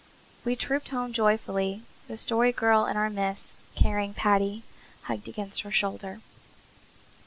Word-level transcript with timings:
We 0.43 0.55
trooped 0.55 0.89
home 0.89 1.13
joyfully, 1.13 1.83
the 2.07 2.17
Story 2.17 2.51
Girl 2.51 2.87
in 2.87 2.97
our 2.97 3.11
midst 3.11 3.55
carrying 3.75 4.15
Paddy 4.15 4.63
hugged 5.03 5.27
against 5.29 5.61
her 5.61 5.69
shoulder. 5.69 6.21